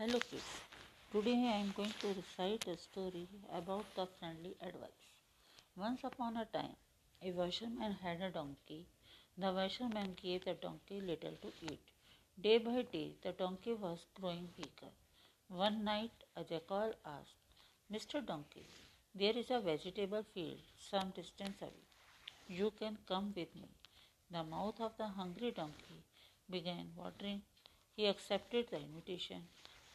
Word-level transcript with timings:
Hello 0.00 0.18
kids. 0.30 0.50
Today 1.12 1.48
I 1.52 1.54
am 1.60 1.70
going 1.76 1.92
to 2.00 2.10
recite 2.16 2.68
a 2.68 2.76
story 2.78 3.26
about 3.52 3.86
the 3.96 4.06
friendly 4.06 4.54
advice. 4.60 5.08
Once 5.74 6.04
upon 6.04 6.36
a 6.36 6.44
time, 6.44 6.76
a 7.20 7.32
washerman 7.32 7.94
had 8.02 8.20
a 8.20 8.30
donkey. 8.30 8.86
The 9.36 9.50
washerman 9.52 10.14
gave 10.22 10.44
the 10.44 10.54
donkey 10.54 11.00
little 11.00 11.34
to 11.42 11.50
eat. 11.62 11.80
Day 12.40 12.58
by 12.58 12.82
day, 12.82 13.16
the 13.24 13.32
donkey 13.32 13.72
was 13.72 14.04
growing 14.20 14.48
weaker. 14.56 14.92
One 15.48 15.82
night, 15.82 16.12
a 16.36 16.44
jackal 16.44 16.94
asked, 17.04 17.42
Mr. 17.92 18.24
Donkey, 18.24 18.66
there 19.16 19.36
is 19.36 19.50
a 19.50 19.58
vegetable 19.58 20.24
field 20.32 20.60
some 20.78 21.10
distance 21.10 21.60
away. 21.60 21.88
You 22.46 22.70
can 22.78 22.98
come 23.08 23.32
with 23.34 23.52
me. 23.56 23.68
The 24.30 24.44
mouth 24.44 24.80
of 24.80 24.92
the 24.96 25.08
hungry 25.08 25.50
donkey 25.50 26.04
began 26.48 26.92
watering. 26.94 27.42
He 27.96 28.06
accepted 28.06 28.68
the 28.70 28.78
invitation 28.78 29.42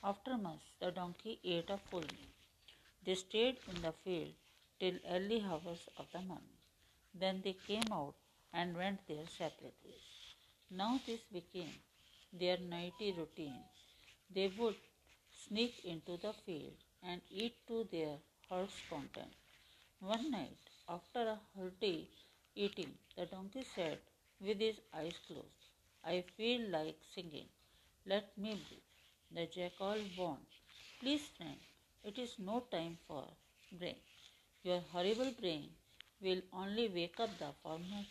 after 0.04 0.38
months, 0.38 0.66
the 0.80 0.92
donkey 0.92 1.39
ate 1.43 1.70
a 1.70 1.78
full 1.78 2.02
meal. 2.02 2.34
They 3.06 3.16
stayed 3.16 3.57
in 3.70 3.82
the 3.82 3.94
field 4.04 4.34
till 4.80 5.00
early 5.10 5.42
hours 5.44 5.88
of 5.98 6.07
the 6.11 6.21
morning. 6.21 6.57
Then 7.14 7.42
they 7.44 7.54
came 7.54 7.92
out 7.92 8.16
and 8.54 8.75
went 8.78 9.08
their 9.08 9.28
separate 9.28 9.78
ways. 9.86 10.36
Now 10.71 11.00
this 11.06 11.21
became 11.32 11.74
their 12.34 12.58
nightly 12.58 13.14
routine. 13.14 13.64
They 14.30 14.47
would 14.50 14.75
sneak 15.47 15.86
into 15.86 16.18
the 16.18 16.33
field 16.33 16.75
and 17.04 17.22
eat 17.32 17.56
to 17.68 17.86
their 17.92 18.18
heart's 18.50 18.80
content. 18.89 19.33
One 20.00 20.32
night, 20.32 20.58
after 20.89 21.22
a 21.22 21.39
hearty 21.56 22.10
eating, 22.56 22.94
the 23.16 23.25
donkey 23.25 23.64
said 23.75 24.00
with 24.42 24.60
his 24.60 24.78
eyes 24.94 25.16
closed, 25.28 25.68
I 26.06 26.24
feel 26.38 26.70
like 26.70 26.97
singing. 27.16 27.47
Let 28.06 28.38
me 28.38 28.56
breathe. 28.56 28.93
The 29.33 29.47
jackal 29.47 30.00
warned, 30.18 30.46
Please, 31.00 31.28
friend, 31.28 31.60
it 32.05 32.17
is 32.17 32.39
no 32.39 32.61
time 32.72 32.97
for 33.05 33.27
brain. 33.71 33.97
Your 34.63 34.80
horrible 34.80 35.31
brain 35.31 35.75
will 36.21 36.41
only 36.53 36.88
wake 36.88 37.19
up 37.19 37.38
the 37.38 37.52
farmers. 37.63 38.08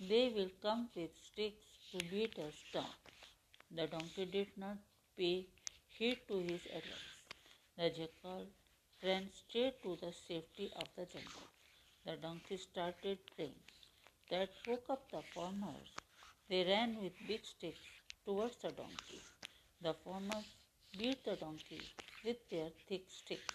They 0.00 0.30
will 0.30 0.50
come 0.60 0.90
with 0.96 1.10
sticks 1.22 1.62
to 1.92 2.02
beat 2.10 2.36
us 2.40 2.64
down. 2.72 2.90
The 3.70 3.86
donkey 3.86 4.24
did 4.26 4.56
not 4.56 4.78
pay 5.16 5.46
heed 5.88 6.20
to 6.28 6.40
his 6.40 6.66
advice. 6.66 7.18
The 7.76 7.90
jackal 7.90 8.46
ran 9.02 9.30
straight 9.32 9.82
to 9.82 9.96
the 9.96 10.12
safety 10.12 10.72
of 10.76 10.88
the 10.96 11.06
jungle. 11.06 11.48
The 12.04 12.16
donkey 12.16 12.56
started 12.56 13.18
praying. 13.36 13.60
That 14.30 14.50
woke 14.66 14.90
up 14.90 15.10
the 15.10 15.22
farmers. 15.34 15.94
They 16.48 16.64
ran 16.64 17.02
with 17.02 17.12
big 17.26 17.44
sticks 17.44 17.86
towards 18.24 18.56
the 18.56 18.72
donkey. 18.72 19.20
The 19.84 19.92
farmers 20.02 20.46
beat 20.98 21.22
the 21.24 21.36
donkey 21.36 21.82
with 22.24 22.38
their 22.48 22.70
thick 22.88 23.04
sticks. 23.06 23.54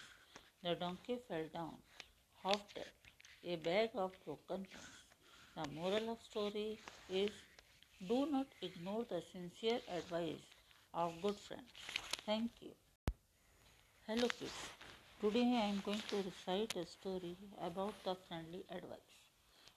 The 0.64 0.76
donkey 0.76 1.18
fell 1.28 1.46
down, 1.52 1.78
half 2.44 2.62
dead, 2.76 2.92
a 3.44 3.56
bag 3.56 3.90
of 3.96 4.12
broken 4.26 4.68
bones. 4.72 5.00
The 5.56 5.66
moral 5.74 6.12
of 6.12 6.20
story 6.30 6.78
is 7.10 7.32
do 8.08 8.28
not 8.28 8.46
ignore 8.62 9.06
the 9.10 9.24
sincere 9.32 9.80
advice 9.92 10.46
of 10.94 11.20
good 11.24 11.36
friends. 11.36 11.72
Thank 12.28 12.52
you. 12.62 12.74
Hello 14.06 14.28
kids. 14.28 14.60
Today 15.20 15.48
I 15.64 15.66
am 15.72 15.82
going 15.84 16.04
to 16.10 16.18
recite 16.18 16.76
a 16.76 16.86
story 16.86 17.38
about 17.60 18.04
the 18.04 18.16
friendly 18.28 18.64
advice. 18.70 19.16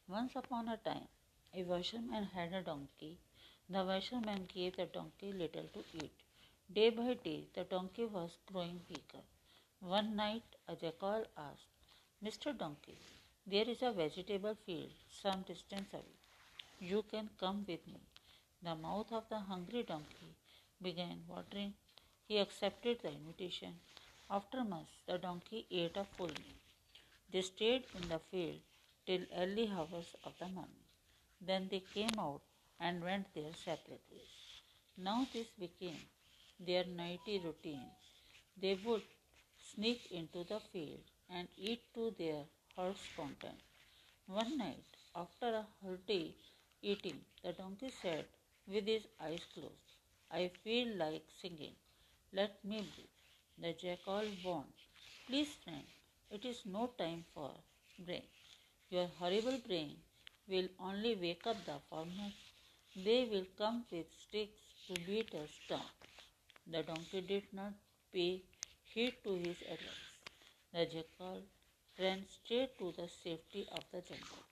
Once 0.06 0.36
upon 0.36 0.69
a 0.69 0.77
time, 0.77 1.08
a 1.55 1.62
washerman 1.62 2.28
had 2.34 2.53
a 2.53 2.61
donkey. 2.61 3.17
The 3.70 3.84
washerman 3.84 4.48
gave 4.55 4.77
the 4.77 4.84
donkey 4.84 5.33
little 5.33 5.69
to 5.73 5.84
eat. 6.05 6.12
Day 6.71 6.91
by 6.91 7.15
day, 7.15 7.47
the 7.55 7.63
donkey 7.63 8.05
was 8.05 8.37
growing 8.47 8.81
weaker. 8.89 9.23
One 9.79 10.17
night, 10.17 10.43
a 10.67 10.75
jackal 10.75 11.25
asked, 11.37 11.69
Mr. 12.21 12.57
Donkey, 12.57 12.99
there 13.47 13.69
is 13.69 13.81
a 13.83 13.93
vegetable 13.93 14.57
field 14.67 14.91
some 15.09 15.42
distance 15.42 15.92
away. 15.95 16.19
You 16.81 17.05
can 17.05 17.31
come 17.39 17.64
with 17.69 17.86
me. 17.86 18.01
The 18.63 18.75
mouth 18.75 19.13
of 19.13 19.29
the 19.29 19.39
hungry 19.39 19.85
donkey 19.85 20.35
began 20.81 21.25
watering. 21.29 21.75
He 22.27 22.39
accepted 22.39 23.01
the 23.03 23.11
invitation. 23.13 23.79
After 24.31 24.65
months, 24.65 24.92
the 25.07 25.19
donkey 25.19 25.67
ate 25.70 25.97
a 25.97 26.05
full 26.05 26.27
meal. 26.27 26.59
They 27.33 27.42
stayed 27.42 27.86
in 27.95 28.09
the 28.09 28.20
field 28.31 28.61
till 29.07 29.27
early 29.36 29.69
hours 29.69 30.15
of 30.25 30.39
the 30.39 30.48
morning. 30.48 30.85
Then 31.41 31.69
they 31.69 31.81
came 31.81 32.19
out 32.19 32.42
and 32.81 33.03
went 33.05 33.35
their 33.35 33.53
separate 33.55 34.03
ways. 34.11 34.63
Now 34.97 35.27
this 35.33 35.48
became 35.59 36.01
their 36.67 36.84
nightly 36.84 37.39
routine. 37.39 37.90
They 38.56 38.74
would 38.74 39.02
sneak 39.58 40.11
into 40.11 40.45
the 40.45 40.61
field 40.61 41.00
and 41.28 41.48
eat 41.56 41.83
to 41.95 42.11
their 42.18 42.45
heart's 42.77 43.08
content. 43.17 43.61
One 44.27 44.58
night, 44.58 44.84
after 45.14 45.48
a 45.55 45.67
hearty 45.83 46.36
eating, 46.83 47.24
the 47.42 47.52
donkey 47.52 47.90
said 47.90 48.27
with 48.67 48.86
his 48.86 49.06
eyes 49.20 49.45
closed, 49.55 49.96
I 50.30 50.48
feel 50.64 50.96
like 50.96 51.24
singing. 51.40 51.77
Let 52.33 52.64
me 52.64 52.80
breathe. 52.80 53.17
The 53.58 53.73
jackal 53.74 54.24
warned, 54.44 54.73
Please, 55.27 55.55
friend, 55.64 55.86
it 56.30 56.44
is 56.44 56.64
no 56.67 56.86
time 56.98 57.24
for 57.34 57.52
brain. 57.98 58.24
Your 58.90 59.08
horrible 59.18 59.58
brain 59.58 59.96
will 60.48 60.68
only 60.79 61.14
wake 61.17 61.46
up 61.46 61.64
the 61.64 61.79
farmers. 61.90 62.34
They 62.96 63.24
will 63.24 63.46
come 63.58 63.84
with 63.90 64.06
sticks 64.18 64.61
to 64.89 64.94
beat 65.00 65.34
us 65.34 65.61
down. 65.68 65.86
The 66.67 66.83
donkey 66.83 67.20
did 67.20 67.52
not 67.52 67.74
pay 68.12 68.42
heed 68.83 69.23
to 69.24 69.34
his 69.36 69.62
advice. 69.62 70.18
The 70.73 70.86
jackal 70.86 71.45
ran 71.98 72.27
straight 72.27 72.78
to 72.78 72.92
the 72.92 73.08
safety 73.08 73.68
of 73.70 73.84
the 73.92 74.02
jungle. 74.02 74.45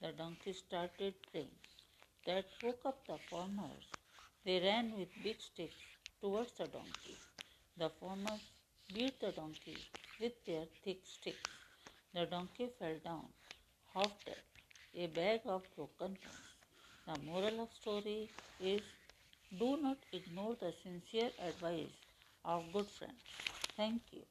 The 0.00 0.12
donkey 0.12 0.52
started 0.52 1.14
praying. 1.30 1.58
That 2.24 2.50
woke 2.60 2.84
up 2.86 3.06
the 3.06 3.18
farmers. 3.18 3.94
They 4.44 4.60
ran 4.60 4.96
with 4.98 5.22
big 5.22 5.40
sticks 5.40 5.84
towards 6.20 6.52
the 6.52 6.66
donkey. 6.68 7.20
The 7.76 7.90
farmers 7.90 8.52
beat 8.92 9.20
the 9.20 9.32
donkey 9.32 9.86
with 10.18 10.44
their 10.44 10.66
thick 10.82 11.04
sticks. 11.04 11.50
The 12.14 12.26
donkey 12.26 12.68
fell 12.78 12.98
down, 13.04 13.32
half 13.94 14.12
dead, 14.24 14.42
a 14.94 15.06
bag 15.06 15.42
of 15.46 15.62
broken 15.74 16.16
bones. 16.24 16.56
The 17.06 17.16
moral 17.16 17.60
of 17.60 17.72
story 17.72 18.30
is 18.58 18.82
do 19.58 19.76
not 19.80 19.98
ignore 20.12 20.56
the 20.56 20.72
sincere 20.82 21.30
advice 21.38 21.96
of 22.44 22.72
good 22.72 22.86
friends. 22.86 23.22
Thank 23.76 24.02
you. 24.12 24.22